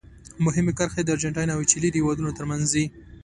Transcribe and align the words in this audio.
مهمې 0.45 0.73
کرښې 0.77 1.01
د 1.03 1.09
ارجنټاین 1.15 1.49
او 1.53 1.61
چیلي 1.69 1.89
د 1.91 1.95
هېوادونو 1.99 2.31
ترمنځ 2.37 2.65
دي. 2.73 2.85